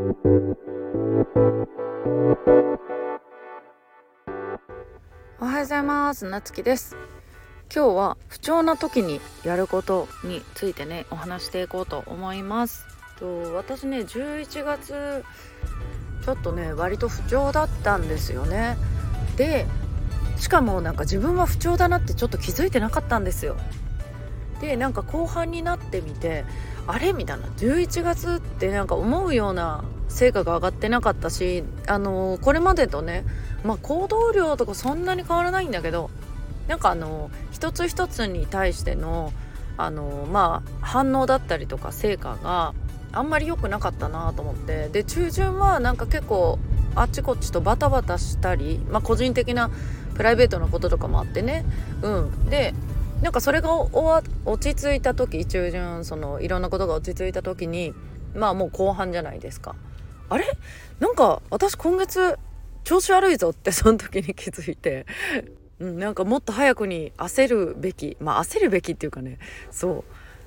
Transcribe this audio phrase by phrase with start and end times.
[0.00, 0.02] お
[5.44, 6.24] はようございます。
[6.24, 6.96] なつきです。
[7.74, 12.86] 今日は不調な時にやることについてねお話していこうと思います。
[13.18, 15.22] と私ね11月
[16.24, 18.78] ちょっとね割と不調だったんですよね。
[19.36, 19.66] で
[20.38, 23.58] しかもなんか自分は不調だなってちょっと気づいてなかったんですよ。
[24.60, 26.44] でなんか後半になってみて
[26.86, 27.46] あれみたいな。
[27.46, 33.24] 11月ってなんか思うような成果が上がってなかったしあのー、これまでとね
[33.64, 36.10] まあ行動量とかそんなに変わらないんだけど
[36.66, 39.32] なんかあの一つ一つに対しての
[39.76, 42.74] あのまあ反応だったりとか成果が
[43.12, 44.88] あんまり良くなかったなと思って。
[44.88, 46.58] で中旬はなんか結構
[46.94, 49.70] あっちこっちとバタバタしたり、まあ、個人的な
[50.14, 51.64] プライベートのこととかもあってね。
[52.02, 52.50] うん。
[52.50, 52.74] で
[53.22, 57.92] なんかそれが落ち着いた時中旬そのいろんなことが落ち着いた時に
[58.34, 59.74] まあもう後半じゃないですか。
[60.28, 60.46] あれ？
[61.00, 62.38] なんか私今月
[62.84, 65.06] 調子悪いぞってその時に気づいて、
[65.80, 69.38] うん、なんかもっと早くに焦るべきまあ焦るべきっていうかね。
[69.70, 70.04] そう。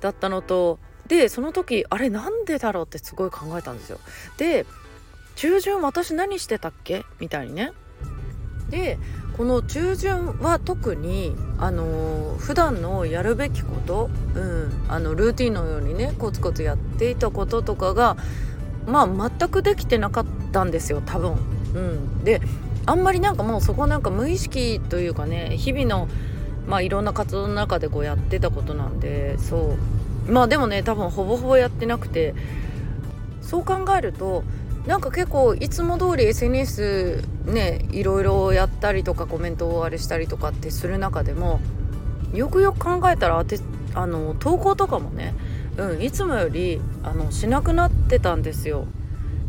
[0.00, 3.98] だったのとでその時あれなんでだろうってすごい考えたんですよ。
[4.38, 4.64] で
[5.36, 7.04] 中旬私何してたっけ？
[7.20, 7.72] みたいにね。
[8.70, 8.98] で
[9.36, 18.16] この中旬は特にあのー、普段のやるべきこと、うん、あのルーティンのようにねコツコツやっていたこととかが
[18.86, 21.32] まあ全くできてなかったんですよ多分。
[21.74, 22.40] うん、で
[22.86, 26.08] あんまりなんかもうそこなんか無意識というかね日々の
[26.68, 29.76] まあいろんな活動の中でこうやってたことなんでそ
[30.28, 32.34] うまあでもね多分ほぼほぼやってなくて
[33.42, 34.44] そう考えると
[34.86, 41.60] なんか結構いつも通り SNS ねいろいろやったりとかコメントをあれしたりとかってする中でも
[42.34, 43.42] よくよく考えたら
[43.94, 45.34] あの投稿とかもね、
[45.78, 48.86] うん、いつもよりあのしなくなってたんですよ。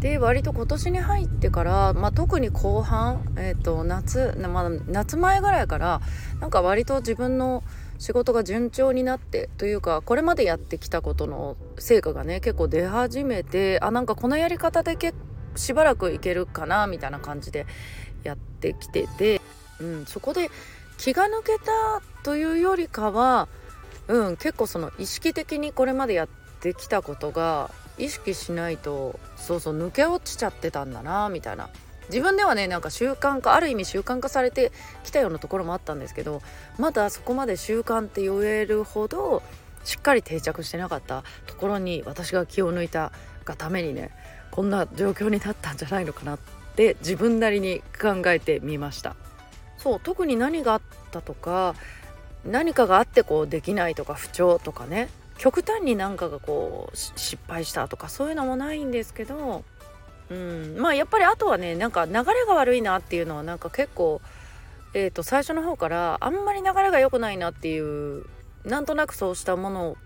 [0.00, 6.02] で割と今年に入ってから、まあ、特に後半、えーと、夏、まあ、夏前ぐらいから
[6.42, 7.64] なんか割と自分の
[7.98, 15.14] 仕事が順調になってというかこれまでやってきたことの成果がね結構出始めてあなんかこのやり方でけ
[15.56, 17.66] しばらくいけるかなみたいな感じで
[18.22, 19.40] やってきてて、
[19.80, 20.50] うん、そこで
[20.98, 23.48] 気が抜けたというよりかは、
[24.08, 26.28] うん、結構その意識的にこれまでやっ
[26.60, 31.68] てきたことが意識しないとそうそう抜け落ちちゃってたんだなみたいな。
[32.10, 34.72] 自分ではねなんか習慣化ある意味習慣化されて
[35.04, 36.42] きたようなところもあったんですけど
[36.78, 39.42] まだそこまで習慣って言えるほど
[39.84, 43.10] しっかり定着してなかったところに私が気を抜いた
[43.44, 44.10] がためにね
[44.54, 46.38] こんな状況になったんじゃないのかなっ
[46.76, 49.16] て自分なりに考えてみました。
[49.78, 51.74] そう特に何があったとか
[52.44, 59.64] 何かがあってこうできないとか不調とかね極端になんかがこう失敗したとかそういうのもないんですけど、
[60.30, 64.20] うん、まあやっぱりあとはねなんか流れが悪いなっていうのはなんか結構、
[64.94, 68.24] えー、と最初の方からあんまり流れが良くないなっていう
[68.64, 69.96] なんとなくそうしたもの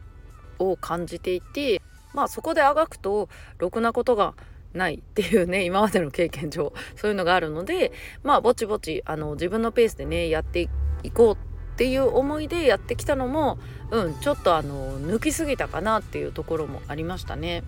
[0.58, 1.82] を感じていて
[2.14, 4.34] まあそこであがくとろくなことが
[4.74, 7.92] ないっていうね今までの経験上そういうのがあるので
[8.22, 10.68] まあぼちぼちあの自分のペースでねやって
[11.02, 13.58] いこうっていう思いでやってきたのも
[13.90, 17.62] うんちょっとあの抜きすぎたかなっていうところもありましたね。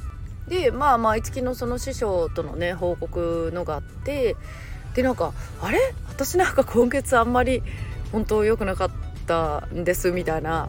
[0.49, 4.37] でまあ毎月のその師匠とのね報告のがあって
[4.95, 5.79] でなんかあれ？
[6.09, 7.63] 私なんか今月あんまり
[8.11, 8.91] 本当良くなかっ
[9.27, 10.69] たんですみたいな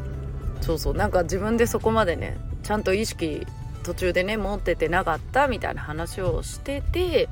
[0.61, 3.47] そうそうなんか自分でそこまでねちゃんと意識
[3.83, 7.29] 途中でね持っててなかったみたいな話をしてて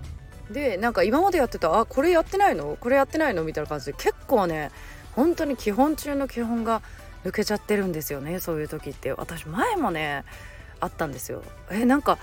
[0.51, 2.77] でなんか今までやってたあこれやってないの？
[2.79, 3.43] これやってないの？
[3.43, 4.71] みたいな感じで結構ね
[5.15, 6.81] 本当に基本中の基本が
[7.23, 9.11] 抜けちゃってるんですよねそういう時って。
[9.13, 10.23] 私前もね
[10.79, 11.43] あったんですよ。
[11.69, 12.17] えなんか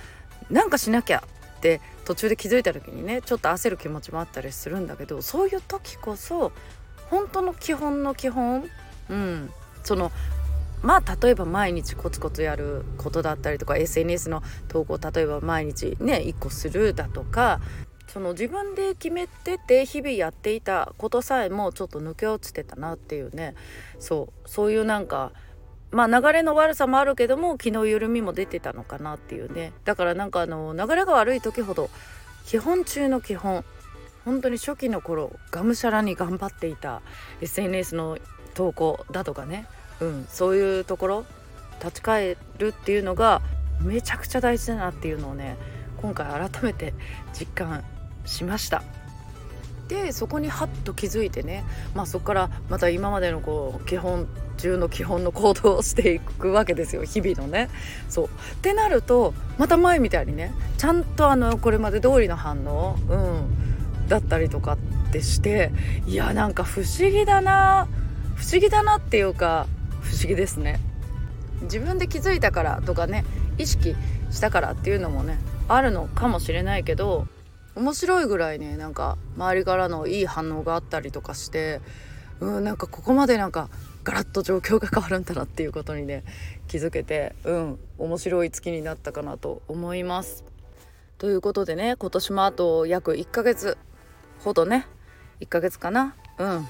[0.50, 1.22] なんかしなきゃ
[1.58, 6.52] って途中で気づいた時にねちょっと焦る気持ちもあったりするんだけどそういう時こそ
[7.10, 8.64] 本当の基本の基本
[9.10, 9.50] うん
[9.84, 10.10] その
[10.86, 17.60] まあ例えば毎日コツコツやることだったりとか SNS の投稿例えば毎日ね1個するだとか
[18.06, 23.56] その自分で決めてて日々やっていたことさえもちょっと抜け落ちてたなっていうね。
[23.98, 24.48] そう。
[24.48, 25.32] そういうなんか
[25.90, 29.72] まあ流れの悪さもあるけども気の緩みも出てたのかなっていうね。
[29.84, 31.90] だからなんかあの流れが悪い時ほど
[32.44, 33.64] 基本中の基本
[34.24, 37.02] 本当に初期の頃がむしゃらに頑張っていた
[37.40, 38.18] SNS の
[38.54, 39.66] 投稿だとかね。
[40.00, 41.26] うん、そういうところ
[41.80, 43.42] 立ち返るっていうのが
[43.80, 45.56] めちゃくちゃ大事だなっていうのをね
[46.00, 46.94] 今回改めて
[47.32, 47.84] 実感
[48.24, 48.82] しました
[49.88, 51.64] でそこにハッと気づいてね、
[51.94, 54.26] まあ、そこからまた今までのこう基本
[54.56, 57.68] 中の基本の行動をしていくわけですよ日々のね。
[58.08, 58.28] そうっ
[58.62, 64.78] てなるとまた前みたいにねちゃんとあのこれまで通りの反応、うん、だったりとかっ
[65.12, 65.70] てして
[66.06, 67.86] いやなんか不思議だな
[68.34, 69.66] 不思議だなっていうか
[70.06, 70.80] 不思議ですね。
[71.62, 73.24] 自分で気づいたからとかね
[73.58, 73.96] 意識
[74.30, 75.38] したからっていうのもね
[75.68, 77.26] あるのかもしれないけど
[77.74, 81.80] 面白いぐらいねなんか周りからのいい反応があったりとかして
[82.40, 83.68] うんなんかここまでなんか
[84.04, 86.24] ガラッと状況が変わるんだなっていうことにね
[86.68, 90.44] 気づけてうん面白い月になったかなと思います。
[91.18, 93.78] ということでね今年もあと約1ヶ月
[94.40, 94.86] ほどね
[95.40, 96.68] 1ヶ月かなうん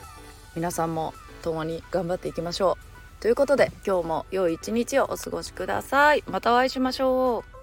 [0.54, 1.12] 皆さんも
[1.42, 2.85] 共に頑張っていきましょう。
[3.20, 6.24] ということで今日も良い一日をお過ごしください。
[6.28, 7.55] またお会いしましょう。